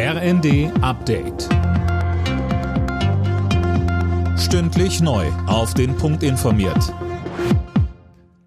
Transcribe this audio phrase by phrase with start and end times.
[0.00, 1.48] RND Update.
[4.38, 5.26] Stündlich neu.
[5.48, 6.94] Auf den Punkt informiert.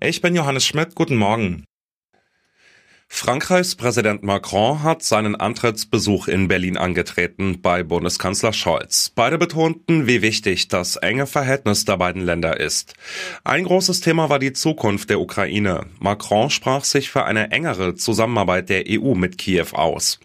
[0.00, 0.94] Ich bin Johannes Schmidt.
[0.94, 1.64] Guten Morgen.
[3.08, 9.10] Frankreichs Präsident Macron hat seinen Antrittsbesuch in Berlin angetreten bei Bundeskanzler Scholz.
[9.12, 12.94] Beide betonten, wie wichtig das enge Verhältnis der beiden Länder ist.
[13.42, 15.86] Ein großes Thema war die Zukunft der Ukraine.
[15.98, 20.20] Macron sprach sich für eine engere Zusammenarbeit der EU mit Kiew aus.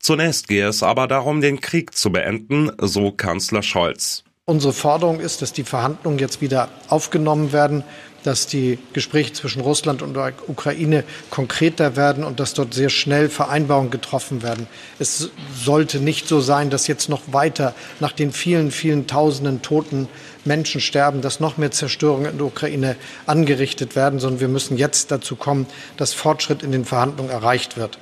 [0.00, 4.24] Zunächst gehe es aber darum, den Krieg zu beenden, so Kanzler Scholz.
[4.44, 7.84] Unsere Forderung ist, dass die Verhandlungen jetzt wieder aufgenommen werden,
[8.24, 13.28] dass die Gespräche zwischen Russland und der Ukraine konkreter werden und dass dort sehr schnell
[13.28, 14.66] Vereinbarungen getroffen werden.
[14.98, 20.08] Es sollte nicht so sein, dass jetzt noch weiter nach den vielen, vielen tausenden toten
[20.44, 22.96] Menschen sterben, dass noch mehr Zerstörungen in der Ukraine
[23.26, 27.98] angerichtet werden, sondern wir müssen jetzt dazu kommen, dass Fortschritt in den Verhandlungen erreicht wird.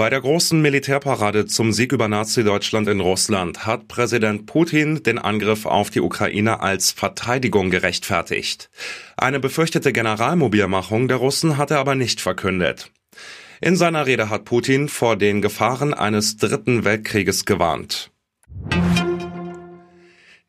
[0.00, 5.66] Bei der großen Militärparade zum Sieg über Nazi-Deutschland in Russland hat Präsident Putin den Angriff
[5.66, 8.70] auf die Ukraine als Verteidigung gerechtfertigt.
[9.18, 12.90] Eine befürchtete Generalmobilmachung der Russen hat er aber nicht verkündet.
[13.60, 18.10] In seiner Rede hat Putin vor den Gefahren eines dritten Weltkrieges gewarnt.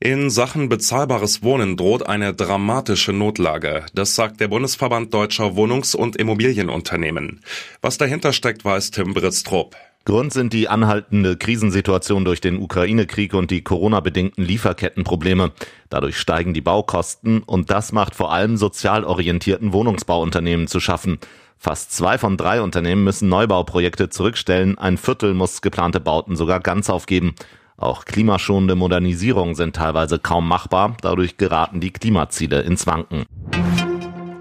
[0.03, 3.85] In Sachen bezahlbares Wohnen droht eine dramatische Notlage.
[3.93, 7.41] Das sagt der Bundesverband deutscher Wohnungs- und Immobilienunternehmen.
[7.83, 9.75] Was dahinter steckt, weiß Tim Britztrup.
[10.03, 15.51] Grund sind die anhaltende Krisensituation durch den Ukraine-Krieg und die Corona-bedingten Lieferkettenprobleme.
[15.91, 21.19] Dadurch steigen die Baukosten und das macht vor allem sozial orientierten Wohnungsbauunternehmen zu schaffen.
[21.59, 26.89] Fast zwei von drei Unternehmen müssen Neubauprojekte zurückstellen, ein Viertel muss geplante Bauten sogar ganz
[26.89, 27.35] aufgeben.
[27.81, 33.25] Auch klimaschonende Modernisierungen sind teilweise kaum machbar, dadurch geraten die Klimaziele ins Wanken.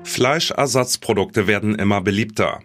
[0.05, 2.61] Fleischersatzprodukte werden immer beliebter.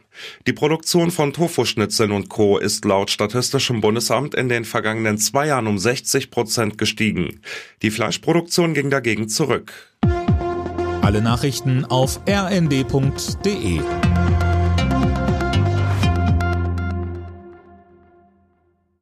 [0.48, 2.58] Die Produktion von Tofuschnitzeln und Co.
[2.58, 7.39] ist laut Statistischem Bundesamt in den vergangenen zwei Jahren um 60 Prozent gestiegen.
[7.82, 9.72] Die Fleischproduktion ging dagegen zurück.
[11.02, 13.80] Alle Nachrichten auf rnd.de